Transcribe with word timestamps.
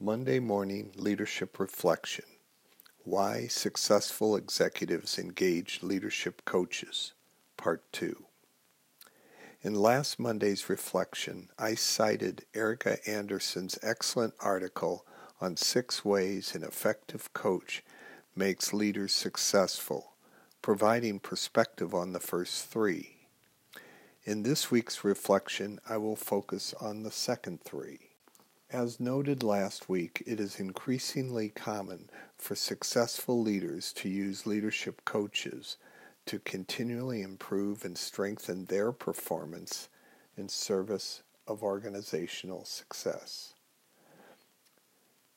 Monday 0.00 0.38
Morning 0.38 0.92
Leadership 0.94 1.58
Reflection 1.58 2.24
Why 3.02 3.48
Successful 3.48 4.36
Executives 4.36 5.18
Engage 5.18 5.80
Leadership 5.82 6.44
Coaches, 6.44 7.14
Part 7.56 7.82
2. 7.90 8.24
In 9.62 9.74
last 9.74 10.20
Monday's 10.20 10.70
reflection, 10.70 11.48
I 11.58 11.74
cited 11.74 12.44
Erika 12.54 12.98
Andersen's 13.10 13.76
excellent 13.82 14.34
article 14.38 15.04
on 15.40 15.56
six 15.56 16.04
ways 16.04 16.54
an 16.54 16.62
effective 16.62 17.32
coach 17.32 17.82
makes 18.36 18.72
leaders 18.72 19.12
successful, 19.12 20.12
providing 20.62 21.18
perspective 21.18 21.92
on 21.92 22.12
the 22.12 22.20
first 22.20 22.66
three. 22.66 23.16
In 24.22 24.44
this 24.44 24.70
week's 24.70 25.02
reflection, 25.02 25.80
I 25.88 25.96
will 25.96 26.14
focus 26.14 26.72
on 26.80 27.02
the 27.02 27.10
second 27.10 27.62
three. 27.64 28.07
As 28.70 29.00
noted 29.00 29.42
last 29.42 29.88
week, 29.88 30.22
it 30.26 30.38
is 30.38 30.60
increasingly 30.60 31.48
common 31.48 32.10
for 32.36 32.54
successful 32.54 33.40
leaders 33.40 33.94
to 33.94 34.10
use 34.10 34.46
leadership 34.46 35.06
coaches 35.06 35.78
to 36.26 36.38
continually 36.40 37.22
improve 37.22 37.82
and 37.82 37.96
strengthen 37.96 38.66
their 38.66 38.92
performance 38.92 39.88
in 40.36 40.50
service 40.50 41.22
of 41.46 41.62
organizational 41.62 42.66
success. 42.66 43.54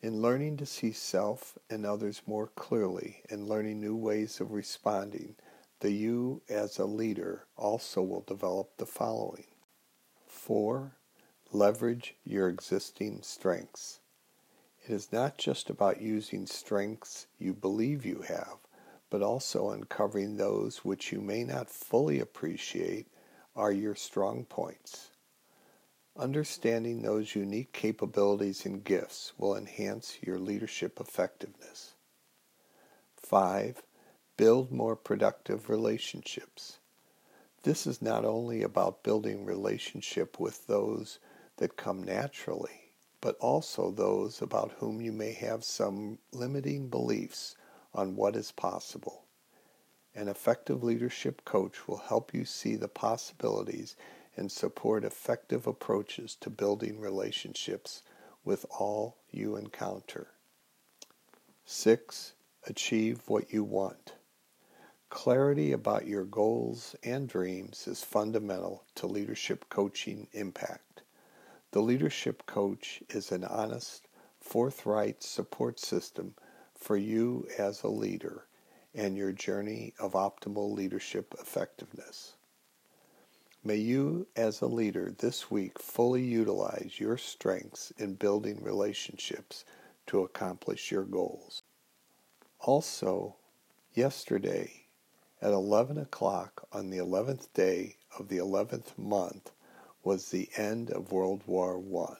In 0.00 0.20
learning 0.20 0.56
to 0.56 0.66
see 0.66 0.90
self 0.90 1.56
and 1.70 1.86
others 1.86 2.22
more 2.26 2.48
clearly 2.48 3.22
and 3.30 3.48
learning 3.48 3.80
new 3.80 3.94
ways 3.94 4.40
of 4.40 4.50
responding, 4.50 5.36
the 5.78 5.92
you 5.92 6.42
as 6.48 6.76
a 6.80 6.86
leader 6.86 7.46
also 7.56 8.02
will 8.02 8.22
develop 8.22 8.78
the 8.78 8.86
following. 8.86 9.46
4 10.26 10.96
Leverage 11.54 12.14
your 12.24 12.48
existing 12.48 13.20
strengths. 13.20 14.00
It 14.86 14.90
is 14.90 15.12
not 15.12 15.36
just 15.36 15.68
about 15.68 16.00
using 16.00 16.46
strengths 16.46 17.26
you 17.38 17.52
believe 17.52 18.06
you 18.06 18.22
have, 18.26 18.56
but 19.10 19.20
also 19.20 19.68
uncovering 19.68 20.38
those 20.38 20.78
which 20.78 21.12
you 21.12 21.20
may 21.20 21.44
not 21.44 21.68
fully 21.68 22.20
appreciate 22.20 23.06
are 23.54 23.70
your 23.70 23.94
strong 23.94 24.46
points. 24.46 25.10
Understanding 26.16 27.02
those 27.02 27.34
unique 27.34 27.74
capabilities 27.74 28.64
and 28.64 28.82
gifts 28.82 29.34
will 29.36 29.54
enhance 29.54 30.16
your 30.22 30.38
leadership 30.38 30.98
effectiveness. 30.98 31.92
5. 33.16 33.82
Build 34.38 34.72
more 34.72 34.96
productive 34.96 35.68
relationships. 35.68 36.78
This 37.62 37.86
is 37.86 38.00
not 38.00 38.24
only 38.24 38.62
about 38.62 39.02
building 39.02 39.44
relationship 39.44 40.40
with 40.40 40.66
those 40.66 41.18
that 41.62 41.76
come 41.76 42.02
naturally, 42.02 42.90
but 43.20 43.36
also 43.38 43.92
those 43.92 44.42
about 44.42 44.72
whom 44.78 45.00
you 45.00 45.12
may 45.12 45.32
have 45.32 45.62
some 45.62 46.18
limiting 46.32 46.88
beliefs 46.88 47.54
on 47.94 48.16
what 48.16 48.34
is 48.34 48.50
possible. 48.50 49.26
An 50.12 50.26
effective 50.26 50.82
leadership 50.82 51.44
coach 51.44 51.86
will 51.86 51.98
help 51.98 52.34
you 52.34 52.44
see 52.44 52.74
the 52.74 52.88
possibilities 52.88 53.94
and 54.36 54.50
support 54.50 55.04
effective 55.04 55.68
approaches 55.68 56.34
to 56.40 56.50
building 56.50 56.98
relationships 56.98 58.02
with 58.44 58.66
all 58.80 59.18
you 59.30 59.54
encounter. 59.54 60.26
6. 61.64 62.32
Achieve 62.66 63.20
what 63.28 63.52
you 63.52 63.62
want. 63.62 64.14
Clarity 65.10 65.70
about 65.70 66.08
your 66.08 66.24
goals 66.24 66.96
and 67.04 67.28
dreams 67.28 67.86
is 67.86 68.02
fundamental 68.02 68.82
to 68.96 69.06
leadership 69.06 69.66
coaching 69.68 70.26
impact. 70.32 71.02
The 71.72 71.80
leadership 71.80 72.44
coach 72.44 73.02
is 73.08 73.32
an 73.32 73.44
honest, 73.44 74.06
forthright 74.38 75.22
support 75.22 75.80
system 75.80 76.34
for 76.74 76.98
you 76.98 77.48
as 77.58 77.82
a 77.82 77.88
leader 77.88 78.46
and 78.94 79.16
your 79.16 79.32
journey 79.32 79.94
of 79.98 80.12
optimal 80.12 80.70
leadership 80.70 81.34
effectiveness. 81.40 82.34
May 83.64 83.76
you, 83.76 84.26
as 84.36 84.60
a 84.60 84.66
leader 84.66 85.14
this 85.16 85.50
week, 85.50 85.78
fully 85.78 86.22
utilize 86.22 87.00
your 87.00 87.16
strengths 87.16 87.90
in 87.96 88.16
building 88.16 88.62
relationships 88.62 89.64
to 90.08 90.24
accomplish 90.24 90.90
your 90.90 91.04
goals. 91.04 91.62
Also, 92.60 93.36
yesterday 93.94 94.88
at 95.40 95.52
11 95.52 95.96
o'clock 95.96 96.68
on 96.70 96.90
the 96.90 96.98
11th 96.98 97.50
day 97.54 97.96
of 98.18 98.28
the 98.28 98.36
11th 98.36 98.98
month, 98.98 99.52
was 100.02 100.28
the 100.30 100.48
end 100.56 100.90
of 100.90 101.12
World 101.12 101.42
War 101.46 101.82
I. 102.08 102.16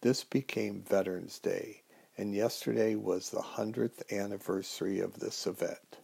This 0.00 0.24
became 0.24 0.82
Veterans 0.82 1.38
Day, 1.38 1.82
and 2.16 2.34
yesterday 2.34 2.94
was 2.94 3.30
the 3.30 3.40
100th 3.40 4.02
anniversary 4.10 5.00
of 5.00 5.18
this 5.18 5.46
event. 5.46 5.98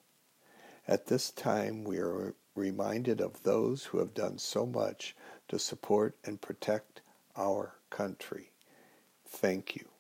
At 0.89 1.07
this 1.07 1.31
time, 1.31 1.85
we 1.85 1.99
are 1.99 2.35
reminded 2.55 3.21
of 3.21 3.43
those 3.43 3.85
who 3.85 3.99
have 3.99 4.15
done 4.15 4.39
so 4.39 4.67
much 4.67 5.15
to 5.49 5.59
support 5.59 6.17
and 6.25 6.41
protect 6.41 7.01
our 7.37 7.77
country. 7.91 8.51
Thank 9.25 9.77
you. 9.77 9.92